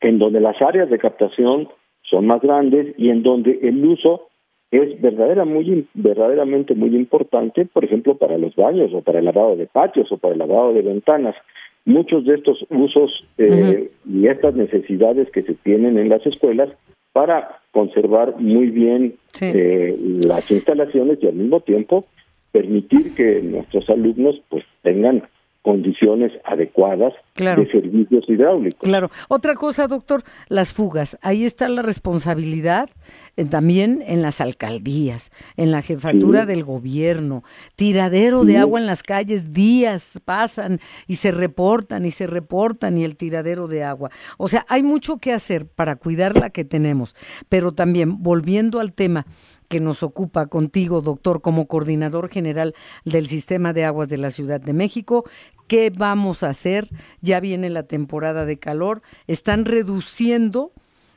en 0.00 0.18
donde 0.18 0.40
las 0.40 0.60
áreas 0.60 0.90
de 0.90 0.98
captación 0.98 1.68
son 2.10 2.26
más 2.26 2.40
grandes 2.40 2.94
y 2.98 3.10
en 3.10 3.22
donde 3.22 3.58
el 3.62 3.84
uso 3.84 4.28
es 4.70 5.00
verdadera 5.00 5.44
muy, 5.44 5.86
verdaderamente 5.94 6.74
muy 6.74 6.94
importante, 6.96 7.66
por 7.66 7.84
ejemplo, 7.84 8.16
para 8.16 8.38
los 8.38 8.54
baños 8.56 8.92
o 8.92 9.02
para 9.02 9.20
el 9.20 9.24
lavado 9.24 9.56
de 9.56 9.66
patios 9.66 10.10
o 10.10 10.18
para 10.18 10.32
el 10.32 10.38
lavado 10.38 10.72
de 10.72 10.82
ventanas. 10.82 11.36
Muchos 11.84 12.24
de 12.24 12.34
estos 12.34 12.66
usos 12.70 13.24
eh, 13.38 13.90
y 14.08 14.26
estas 14.26 14.54
necesidades 14.54 15.30
que 15.30 15.42
se 15.42 15.54
tienen 15.54 15.98
en 15.98 16.08
las 16.08 16.26
escuelas 16.26 16.68
para 17.12 17.60
conservar 17.70 18.34
muy 18.38 18.70
bien 18.70 19.14
eh, 19.40 19.96
las 20.26 20.50
instalaciones 20.50 21.18
y 21.22 21.28
al 21.28 21.34
mismo 21.34 21.60
tiempo 21.60 22.04
permitir 22.50 23.14
que 23.14 23.40
nuestros 23.42 23.88
alumnos 23.88 24.40
pues 24.48 24.64
tengan 24.82 25.22
condiciones 25.66 26.30
adecuadas 26.44 27.12
de 27.34 27.68
servicios 27.72 28.24
hidráulicos. 28.28 28.88
Claro. 28.88 29.10
Otra 29.26 29.56
cosa, 29.56 29.88
doctor, 29.88 30.22
las 30.48 30.72
fugas. 30.72 31.18
Ahí 31.22 31.44
está 31.44 31.68
la 31.68 31.82
responsabilidad 31.82 32.88
eh, 33.36 33.46
también 33.46 34.00
en 34.06 34.22
las 34.22 34.40
alcaldías, 34.40 35.32
en 35.56 35.72
la 35.72 35.82
jefatura 35.82 36.46
del 36.46 36.62
gobierno. 36.62 37.42
Tiradero 37.74 38.44
de 38.44 38.58
agua 38.58 38.78
en 38.78 38.86
las 38.86 39.02
calles, 39.02 39.52
días 39.52 40.20
pasan 40.24 40.78
y 41.08 41.16
se 41.16 41.32
reportan 41.32 42.06
y 42.06 42.12
se 42.12 42.28
reportan 42.28 42.96
y 42.96 43.04
el 43.04 43.16
tiradero 43.16 43.66
de 43.66 43.82
agua. 43.82 44.10
O 44.38 44.46
sea, 44.46 44.64
hay 44.68 44.84
mucho 44.84 45.18
que 45.18 45.32
hacer 45.32 45.66
para 45.66 45.96
cuidar 45.96 46.36
la 46.36 46.50
que 46.50 46.64
tenemos, 46.64 47.16
pero 47.48 47.72
también 47.72 48.22
volviendo 48.22 48.78
al 48.78 48.92
tema 48.92 49.26
que 49.68 49.80
nos 49.80 50.02
ocupa 50.02 50.46
contigo, 50.46 51.00
doctor, 51.00 51.40
como 51.40 51.66
coordinador 51.66 52.28
general 52.28 52.74
del 53.04 53.26
Sistema 53.26 53.72
de 53.72 53.84
Aguas 53.84 54.08
de 54.08 54.18
la 54.18 54.30
Ciudad 54.30 54.60
de 54.60 54.72
México. 54.72 55.24
¿Qué 55.68 55.90
vamos 55.90 56.42
a 56.42 56.50
hacer? 56.50 56.86
Ya 57.20 57.40
viene 57.40 57.70
la 57.70 57.82
temporada 57.84 58.44
de 58.44 58.58
calor. 58.58 59.02
Están 59.26 59.64
reduciendo 59.64 60.72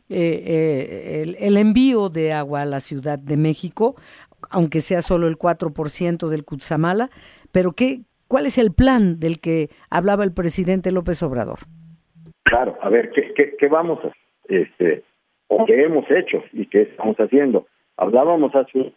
eh, 0.09 0.43
eh, 0.47 1.35
el, 1.39 1.57
envío 1.57 2.09
de 2.09 2.33
agua 2.33 2.63
a 2.63 2.65
la 2.65 2.79
Ciudad 2.79 3.19
de 3.19 3.37
México, 3.37 3.95
aunque 4.49 4.81
sea 4.81 5.03
solo 5.03 5.27
el 5.27 5.37
4% 5.37 6.27
del 6.29 6.45
Cutzamala. 6.45 7.09
Pero 7.51 7.73
¿qué, 7.73 8.01
¿cuál 8.27 8.47
es 8.47 8.57
el 8.57 8.73
plan 8.73 9.19
del 9.19 9.39
que 9.39 9.69
hablaba 9.91 10.23
el 10.23 10.33
presidente 10.33 10.91
López 10.91 11.21
Obrador? 11.21 11.59
Claro, 12.43 12.75
a 12.81 12.89
ver, 12.89 13.11
¿qué, 13.11 13.55
qué, 13.55 13.67
vamos 13.67 13.99
a 14.03 14.11
este, 14.45 15.03
o 15.47 15.65
qué 15.67 15.83
hemos 15.83 16.05
hecho 16.09 16.43
y 16.53 16.65
qué 16.65 16.81
estamos 16.81 17.15
haciendo? 17.17 17.67
Hablábamos 17.99 18.55
hace... 18.55 18.93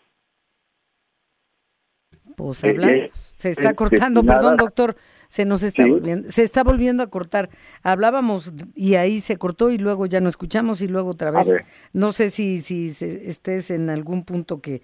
Pues 2.37 2.65
hablamos. 2.65 3.11
Se 3.35 3.51
está 3.51 3.75
cortando, 3.75 4.23
perdón 4.23 4.57
doctor, 4.57 4.97
se 5.29 5.45
nos 5.45 5.63
está 5.63 5.85
volviendo, 5.87 6.31
se 6.31 6.43
está 6.43 6.63
volviendo 6.63 7.03
a 7.03 7.09
cortar. 7.09 7.51
Hablábamos 7.83 8.53
y 8.75 8.95
ahí 8.95 9.21
se 9.21 9.37
cortó 9.37 9.71
y 9.71 9.79
luego 9.79 10.07
ya 10.07 10.21
no 10.21 10.29
escuchamos 10.29 10.81
y 10.83 10.89
luego 10.89 11.11
otra 11.11 11.31
vez. 11.31 11.53
No 11.93 12.13
sé 12.13 12.31
si, 12.31 12.59
si 12.59 12.87
estés 12.87 13.71
en 13.71 13.91
algún 13.91 14.23
punto 14.23 14.61
que, 14.61 14.81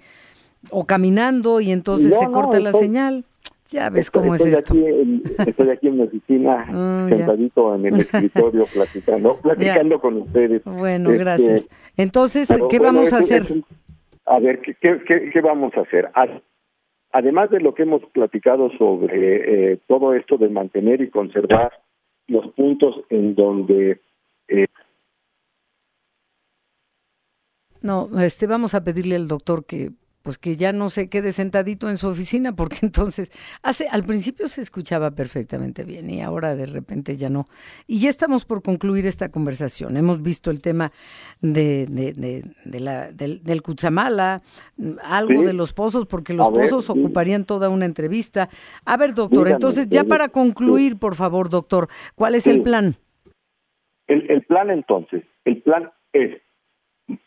o 0.70 0.84
caminando 0.84 1.60
y 1.60 1.70
entonces 1.70 2.18
se 2.18 2.26
corta 2.26 2.60
la 2.60 2.72
señal. 2.72 3.24
Ya 3.68 3.90
ves 3.90 4.10
cómo 4.10 4.34
es 4.34 4.46
esto. 4.46 4.74
estoy 5.46 5.70
aquí 5.70 5.88
en 5.88 5.96
mi 5.98 6.02
oficina, 6.02 6.64
ah, 6.68 7.06
sentadito 7.10 7.74
en 7.74 7.86
el 7.86 7.94
escritorio, 8.00 8.64
platicando, 8.72 9.36
platicando 9.36 10.00
con 10.00 10.16
ustedes. 10.22 10.62
Bueno, 10.64 11.10
este, 11.10 11.22
gracias. 11.22 11.68
Entonces, 11.96 12.48
¿qué 12.70 12.78
vamos 12.78 13.12
a 13.12 13.18
hacer? 13.18 13.44
A 14.28 14.38
ver, 14.40 14.60
¿qué, 14.60 14.74
qué, 14.80 15.30
qué 15.32 15.40
vamos 15.40 15.72
a 15.76 15.80
hacer? 15.80 16.10
Además 17.12 17.50
de 17.50 17.60
lo 17.60 17.74
que 17.74 17.82
hemos 17.82 18.04
platicado 18.12 18.70
sobre 18.76 19.72
eh, 19.72 19.80
todo 19.86 20.14
esto 20.14 20.36
de 20.36 20.48
mantener 20.48 21.00
y 21.00 21.10
conservar 21.10 21.72
los 22.26 22.52
puntos 22.52 23.00
en 23.08 23.34
donde 23.34 24.00
eh, 24.48 24.66
no, 27.80 28.08
este 28.20 28.46
vamos 28.46 28.74
a 28.74 28.84
pedirle 28.84 29.16
al 29.16 29.28
doctor 29.28 29.64
que 29.64 29.90
pues 30.28 30.36
que 30.36 30.56
ya 30.56 30.74
no 30.74 30.90
se 30.90 31.08
quede 31.08 31.32
sentadito 31.32 31.88
en 31.88 31.96
su 31.96 32.06
oficina, 32.06 32.54
porque 32.54 32.80
entonces, 32.82 33.32
hace, 33.62 33.88
al 33.88 34.04
principio 34.04 34.46
se 34.46 34.60
escuchaba 34.60 35.10
perfectamente 35.12 35.84
bien 35.84 36.10
y 36.10 36.20
ahora 36.20 36.54
de 36.54 36.66
repente 36.66 37.16
ya 37.16 37.30
no. 37.30 37.46
Y 37.86 38.00
ya 38.00 38.10
estamos 38.10 38.44
por 38.44 38.62
concluir 38.62 39.06
esta 39.06 39.30
conversación. 39.30 39.96
Hemos 39.96 40.22
visto 40.22 40.50
el 40.50 40.60
tema 40.60 40.92
de, 41.40 41.86
de, 41.86 42.78
la, 42.78 43.10
del, 43.10 43.42
del 43.42 43.62
Cutzamala, 43.62 44.42
algo 45.02 45.44
de 45.44 45.54
los 45.54 45.72
pozos, 45.72 46.04
porque 46.04 46.34
los 46.34 46.50
pozos 46.50 46.90
ocuparían 46.90 47.46
toda 47.46 47.70
una 47.70 47.86
entrevista. 47.86 48.50
A 48.84 48.98
ver, 48.98 49.14
doctor, 49.14 49.48
entonces 49.48 49.88
ya 49.88 50.04
para 50.04 50.28
concluir, 50.28 50.98
por 50.98 51.14
favor, 51.14 51.48
doctor, 51.48 51.88
¿cuál 52.14 52.34
es 52.34 52.46
el 52.46 52.60
plan? 52.60 52.96
El, 54.06 54.30
el 54.30 54.42
plan 54.42 54.68
entonces, 54.68 55.24
el 55.46 55.62
plan 55.62 55.90
es 56.12 56.42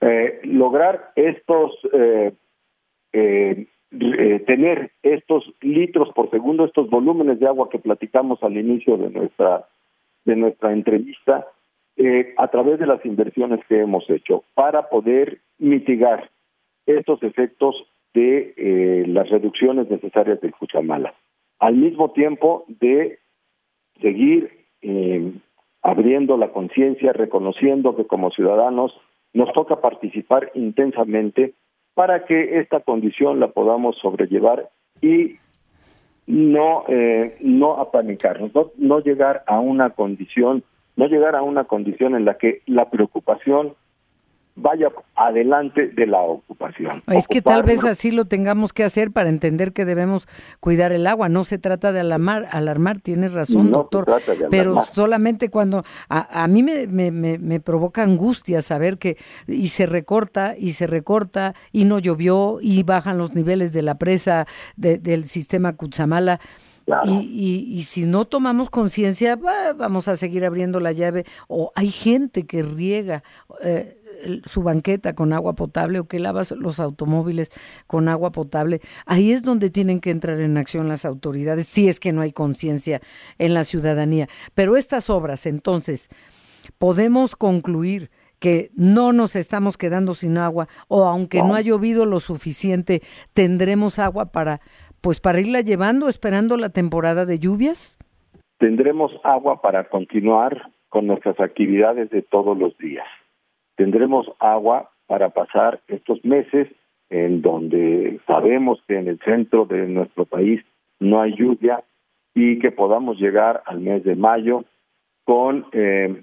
eh, 0.01 0.39
lograr 0.43 1.13
estos 1.15 1.72
eh, 1.93 2.34
eh, 3.13 3.68
eh, 4.00 4.39
tener 4.48 4.91
estos 5.03 5.44
litros 5.60 6.10
por 6.15 6.30
segundo, 6.30 6.63
estos 6.63 6.89
volúmenes 6.89 7.41
de 7.41 7.48
agua 7.48 7.70
que 7.70 7.77
platicamos 7.77 8.41
al 8.41 8.56
inicio 8.56 8.96
de 8.96 9.10
nuestra 9.10 9.68
de 10.24 10.36
nuestra 10.38 10.72
entrevista, 10.72 11.48
eh, 11.98 12.34
a 12.38 12.48
través 12.48 12.80
de 12.80 12.86
las 12.86 13.03
inversiones 13.06 13.60
que 13.68 13.80
hemos 13.80 14.10
hecho 14.10 14.46
para 14.53 14.88
poder 14.88 15.41
mitigar 15.58 16.30
estos 16.86 17.22
efectos 17.24 17.75
de 18.13 18.53
eh, 18.56 19.03
las 19.08 19.30
reducciones 19.30 19.89
necesarias 19.89 20.39
del 20.39 20.53
Cuchamala. 20.53 21.13
Al 21.60 21.75
mismo 21.75 22.12
tiempo 22.12 22.63
de 22.68 23.20
seguir 24.00 24.51
abriendo 25.82 26.38
la 26.38 26.51
conciencia, 26.51 27.13
reconociendo 27.13 27.96
que 27.96 28.08
como 28.08 28.32
ciudadanos 28.32 28.96
nos 29.34 29.51
toca 29.53 29.82
participar 29.82 30.51
intensamente 30.56 31.53
para 32.01 32.25
que 32.25 32.58
esta 32.60 32.79
condición 32.79 33.39
la 33.39 33.50
podamos 33.50 33.96
sobrellevar 34.00 34.72
y 35.03 35.36
no 36.25 36.84
eh, 36.88 37.38
no 37.41 37.75
apanicarnos, 37.75 38.55
no, 38.55 38.72
no 38.77 39.01
llegar 39.01 39.43
a 39.46 39.60
una 39.60 39.91
condición, 39.91 40.63
no 40.96 41.05
llegar 41.05 41.36
a 41.36 41.43
una 41.43 41.65
condición 41.65 42.15
en 42.15 42.25
la 42.25 42.39
que 42.39 42.63
la 42.65 42.89
preocupación 42.89 43.75
vaya 44.55 44.89
adelante 45.15 45.88
de 45.88 46.08
la 46.08 46.20
ocupación. 46.20 47.03
Es 47.08 47.27
que 47.27 47.41
tal 47.41 47.63
vez 47.63 47.84
así 47.84 48.12
lo 48.12 48.25
tengamos 48.25 48.74
que 48.74 48.84
hacer 48.84 49.12
para 49.12 49.29
entender 49.29 49.72
que 49.72 49.86
debemos 49.86 50.27
cuidar 50.60 50.91
el 50.91 51.08
agua. 51.08 51.29
No 51.29 51.43
se 51.43 51.58
trata 51.58 51.91
de 51.91 52.01
alarmar, 52.01 52.48
alarmar 52.51 53.00
tienes 53.00 53.34
razón, 53.34 53.72
doctor, 53.72 54.05
pero 54.50 54.84
solamente 54.84 55.50
cuando 55.50 55.84
a, 56.10 56.43
a 56.43 56.48
mí 56.48 56.63
me, 56.63 56.88
me, 56.88 57.12
me, 57.12 57.60
provoca 57.60 58.03
angustia 58.03 58.62
saber 58.62 58.98
que 58.98 59.17
y 59.48 59.67
se 59.67 59.86
recorta 59.86 60.55
y 60.58 60.74
se 60.74 60.88
recorta 60.88 61.53
y 61.72 61.86
no 61.86 62.00
llovió 62.00 62.60
y 62.62 62.84
bajan 62.84 63.17
los 63.17 63.34
niveles 63.34 63.74
de 63.74 63.81
la 63.81 63.96
presa 63.96 64.48
del 64.75 65.27
sistema 65.27 65.74
Cutzamala. 65.74 66.39
Y, 67.05 67.67
y, 67.70 67.84
si 67.84 68.05
no 68.05 68.25
tomamos 68.25 68.70
conciencia, 68.70 69.38
vamos 69.77 70.10
a 70.10 70.15
seguir 70.15 70.43
abriendo 70.46 70.79
la 70.81 70.91
llave. 70.91 71.25
O 71.48 71.72
hay 71.75 71.89
gente 71.89 72.46
que 72.46 72.63
riega. 72.63 73.24
Eh, 73.63 74.00
su 74.46 74.63
banqueta 74.63 75.13
con 75.13 75.34
agua 75.34 75.54
potable 75.54 76.00
o 76.00 76.08
que 76.08 76.20
lava 76.20 76.42
los 76.58 76.80
automóviles 76.80 77.51
con 77.88 78.08
agua 78.08 78.32
potable. 78.32 78.82
Ahí 79.06 79.32
es 79.32 79.44
donde 79.44 79.70
tienen 79.70 80.00
que 80.00 80.12
entrar 80.12 80.40
en 80.40 80.58
acción 80.58 80.88
las 80.88 81.06
autoridades, 81.06 81.68
si 81.68 81.88
es 81.88 82.00
que 82.00 82.12
no 82.12 82.22
hay 82.22 82.32
conciencia 82.32 83.01
en 83.38 83.54
la 83.54 83.63
ciudadanía. 83.63 84.28
Pero 84.56 84.78
estas 84.78 85.10
obras, 85.10 85.46
entonces, 85.46 86.10
podemos 86.78 87.36
concluir 87.36 88.10
que 88.40 88.72
no 88.75 89.13
nos 89.13 89.36
estamos 89.36 89.78
quedando 89.78 90.16
sin 90.16 90.38
agua 90.38 90.68
o 90.88 91.06
aunque 91.06 91.44
no, 91.44 91.54
ha 91.54 91.62
llovido 91.62 92.06
lo 92.06 92.20
suficiente, 92.20 93.04
tendremos 93.34 94.00
agua 94.00 94.32
para 94.32 94.62
pues 95.01 95.20
para 95.20 95.40
irla 95.40 95.62
llevando 95.62 96.08
esperando 96.08 96.58
la 96.58 96.70
temporada 96.70 97.25
de 97.25 97.40
lluvias? 97.40 97.98
Tendremos 98.60 99.12
agua 99.24 99.62
para 99.62 99.90
continuar 99.90 100.72
con 100.90 101.08
nuestras 101.08 101.40
actividades 101.40 102.10
de 102.12 102.22
todos 102.22 102.58
los 102.58 102.78
días. 102.78 103.08
Tendremos 103.81 104.31
agua 104.38 104.91
para 105.07 105.29
pasar 105.29 105.81
estos 105.88 106.23
meses 106.23 106.67
en 107.09 107.41
donde 107.41 108.19
sabemos 108.27 108.79
que 108.88 108.95
en 108.95 109.07
el 109.07 109.17
centro 109.21 109.65
de 109.65 109.88
nuestro 109.88 110.25
país 110.25 110.61
no 111.00 111.19
hay 111.19 111.33
lluvia 111.35 111.83
y 112.35 112.59
que 112.59 112.69
podamos 112.69 113.17
llegar 113.17 113.63
al 113.65 113.79
mes 113.79 114.03
de 114.03 114.15
mayo 114.15 114.65
con, 115.23 115.65
eh, 115.71 116.21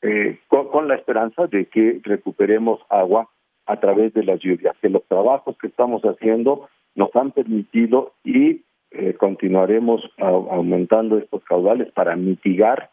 eh, 0.00 0.38
con, 0.48 0.88
la 0.88 0.94
esperanza 0.94 1.48
de 1.48 1.66
que 1.66 2.00
recuperemos 2.02 2.80
agua 2.88 3.28
a 3.66 3.78
través 3.78 4.14
de 4.14 4.24
las 4.24 4.40
lluvias, 4.40 4.74
que 4.80 4.88
los 4.88 5.04
trabajos 5.04 5.54
que 5.58 5.66
estamos 5.66 6.00
haciendo 6.00 6.70
nos 6.94 7.14
han 7.14 7.32
permitido 7.32 8.14
y 8.24 8.62
eh, 8.92 9.12
continuaremos 9.18 10.00
aumentando 10.16 11.18
estos 11.18 11.44
caudales 11.44 11.92
para 11.92 12.16
mitigar 12.16 12.88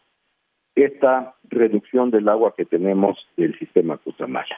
esta 0.76 1.34
reducción 1.48 2.10
del 2.10 2.28
agua 2.28 2.54
que 2.56 2.64
tenemos 2.64 3.18
del 3.36 3.58
sistema 3.58 3.96
Cusamala. 3.96 4.56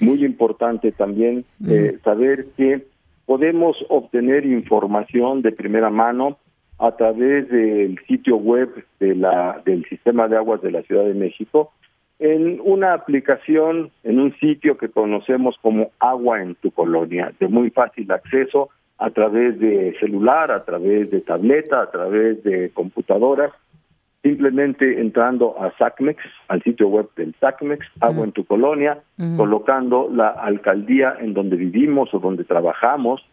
Muy 0.00 0.24
importante 0.24 0.92
también 0.92 1.44
eh, 1.68 1.98
saber 2.02 2.46
que 2.56 2.86
podemos 3.26 3.76
obtener 3.88 4.46
información 4.46 5.42
de 5.42 5.52
primera 5.52 5.90
mano 5.90 6.38
a 6.78 6.96
través 6.96 7.48
del 7.50 7.98
sitio 8.06 8.36
web 8.36 8.84
de 9.00 9.14
la, 9.14 9.60
del 9.64 9.84
Sistema 9.86 10.28
de 10.28 10.36
Aguas 10.36 10.62
de 10.62 10.70
la 10.70 10.82
Ciudad 10.82 11.04
de 11.04 11.14
México 11.14 11.72
en 12.20 12.60
una 12.64 12.94
aplicación, 12.94 13.90
en 14.02 14.18
un 14.18 14.34
sitio 14.38 14.76
que 14.76 14.88
conocemos 14.88 15.56
como 15.62 15.90
Agua 16.00 16.42
en 16.42 16.56
tu 16.56 16.70
Colonia, 16.70 17.32
de 17.38 17.48
muy 17.48 17.70
fácil 17.70 18.10
acceso 18.10 18.70
a 18.98 19.10
través 19.10 19.58
de 19.60 19.96
celular, 20.00 20.50
a 20.50 20.64
través 20.64 21.10
de 21.10 21.20
tableta, 21.20 21.82
a 21.82 21.90
través 21.90 22.42
de 22.42 22.70
computadoras, 22.70 23.52
simplemente 24.22 25.00
entrando 25.00 25.60
a 25.60 25.70
SACMEX, 25.78 26.22
al 26.48 26.62
sitio 26.62 26.88
web 26.88 27.08
del 27.16 27.34
SACMEX, 27.40 27.86
Agua 28.00 28.24
en 28.24 28.32
tu 28.32 28.44
Colonia, 28.44 28.98
colocando 29.36 30.10
la 30.12 30.30
alcaldía 30.30 31.16
en 31.20 31.34
donde 31.34 31.56
vivimos 31.56 32.12
o 32.12 32.18
donde 32.18 32.44
trabajamos, 32.44 33.24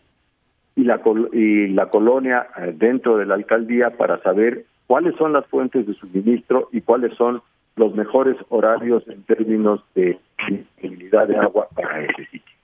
y 0.75 0.83
la, 0.83 1.01
y 1.31 1.67
la 1.69 1.89
colonia 1.89 2.47
eh, 2.57 2.73
dentro 2.75 3.17
de 3.17 3.25
la 3.25 3.35
alcaldía 3.35 3.91
para 3.91 4.21
saber 4.21 4.65
cuáles 4.87 5.15
son 5.15 5.33
las 5.33 5.45
fuentes 5.47 5.87
de 5.87 5.93
suministro 5.93 6.69
y 6.71 6.81
cuáles 6.81 7.15
son 7.15 7.41
los 7.75 7.95
mejores 7.95 8.35
horarios 8.49 9.07
en 9.07 9.23
términos 9.23 9.81
de 9.95 10.19
disponibilidad 10.49 11.27
de 11.27 11.37
agua 11.37 11.67
para 11.73 12.03
ese 12.03 12.25
sitio. 12.25 12.54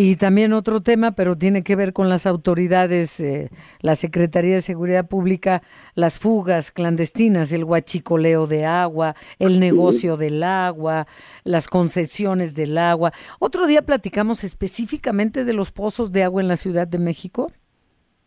Y 0.00 0.14
también 0.14 0.52
otro 0.52 0.80
tema, 0.80 1.10
pero 1.10 1.36
tiene 1.36 1.64
que 1.64 1.74
ver 1.74 1.92
con 1.92 2.08
las 2.08 2.24
autoridades, 2.24 3.18
eh, 3.18 3.48
la 3.80 3.96
Secretaría 3.96 4.54
de 4.54 4.60
Seguridad 4.60 5.08
Pública, 5.08 5.60
las 5.96 6.20
fugas 6.20 6.70
clandestinas, 6.70 7.50
el 7.50 7.64
huachicoleo 7.64 8.46
de 8.46 8.64
agua, 8.64 9.16
el 9.40 9.58
negocio 9.58 10.16
del 10.16 10.44
agua, 10.44 11.08
las 11.42 11.66
concesiones 11.66 12.54
del 12.54 12.78
agua. 12.78 13.10
Otro 13.40 13.66
día 13.66 13.82
platicamos 13.82 14.44
específicamente 14.44 15.44
de 15.44 15.52
los 15.52 15.72
pozos 15.72 16.12
de 16.12 16.22
agua 16.22 16.42
en 16.42 16.46
la 16.46 16.54
Ciudad 16.54 16.86
de 16.86 17.00
México. 17.00 17.50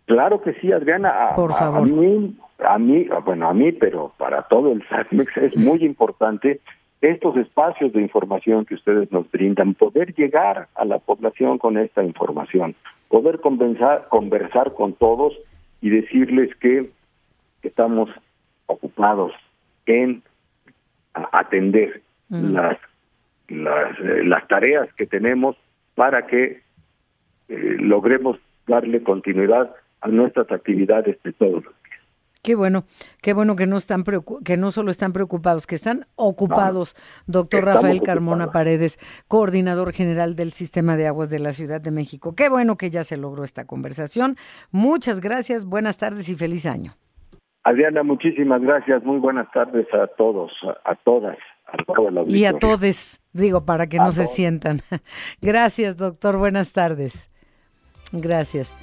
Claro 0.08 0.42
que 0.42 0.52
sí, 0.56 0.74
Adriana. 0.74 1.30
Por 1.38 1.54
favor. 1.54 1.88
A 1.88 2.78
mí, 2.78 3.08
bueno, 3.24 3.48
a 3.48 3.54
mí, 3.54 3.72
pero 3.72 4.12
para 4.18 4.42
todo 4.50 4.74
el 4.74 4.86
SACMEX 4.90 5.38
es 5.38 5.56
muy 5.56 5.86
importante 5.86 6.60
estos 7.02 7.36
espacios 7.38 7.92
de 7.94 8.02
información 8.02 8.66
que 8.66 8.76
ustedes 8.76 9.12
nos 9.12 9.30
brindan, 9.32 9.74
poder 9.74 10.14
llegar 10.14 10.68
a 10.76 10.86
la 10.86 11.00
población 11.00 11.58
con 11.58 11.78
esta 11.78 12.04
información, 12.04 12.76
poder 13.10 13.40
conversar, 13.40 14.08
conversar 14.10 14.74
con 14.76 14.94
todos 14.94 15.34
y 15.82 15.90
decirles 15.90 16.56
que 16.58 16.92
estamos 17.64 18.10
ocupados 18.68 19.34
en 19.88 20.22
atender 21.14 22.02
las, 22.30 22.78
las, 23.50 24.00
eh, 24.00 24.24
las, 24.24 24.48
tareas 24.48 24.94
que 24.94 25.06
tenemos 25.06 25.58
para 25.96 26.28
que 26.28 26.62
eh, 27.50 27.78
logremos 27.80 28.38
darle 28.68 29.04
continuidad 29.04 29.76
a 30.00 30.08
nuestras 30.08 30.50
actividades 30.52 31.22
de 31.24 31.34
todos 31.34 31.66
los 31.66 31.81
Qué 32.42 32.56
bueno, 32.56 32.86
qué 33.22 33.34
bueno 33.34 33.56
que 33.56 33.68
no 33.68 33.78
están 33.78 34.04
que 34.44 34.58
no 34.58 34.72
solo 34.72 34.90
están 34.90 35.14
preocupados, 35.14 35.68
que 35.68 35.76
están 35.76 36.08
ocupados, 36.16 36.96
doctor 37.28 37.66
Rafael 37.66 38.02
Carmona 38.02 38.52
Paredes, 38.52 38.98
coordinador 39.28 39.94
general 39.94 40.36
del 40.36 40.52
Sistema 40.52 40.98
de 40.98 41.06
Aguas 41.08 41.30
de 41.30 41.38
la 41.38 41.52
Ciudad 41.52 41.82
de 41.82 41.92
México. 41.92 42.34
Qué 42.36 42.50
bueno 42.50 42.78
que 42.78 42.90
ya 42.90 43.04
se 43.04 43.16
logró 43.16 43.44
esta 43.44 43.66
conversación. 43.66 44.38
Muchas 44.72 45.22
gracias, 45.22 45.66
buenas 45.66 46.00
tardes 46.00 46.30
y 46.30 46.36
feliz 46.36 46.66
año. 46.66 46.94
Adriana, 47.64 48.02
muchísimas 48.02 48.60
gracias, 48.62 49.04
muy 49.04 49.20
buenas 49.20 49.52
tardes 49.52 49.86
a 49.94 50.08
todos, 50.08 50.52
a, 50.84 50.96
todas. 50.96 51.38
A 51.68 51.78
y 52.28 52.46
a 52.46 52.58
todos, 52.58 53.22
digo, 53.34 53.66
para 53.66 53.88
que 53.88 53.98
no 53.98 54.12
se 54.12 54.26
sientan. 54.26 54.80
Gracias, 55.42 55.96
doctor. 55.96 56.38
Buenas 56.38 56.74
tardes. 56.74 57.32
Gracias. 58.12 58.76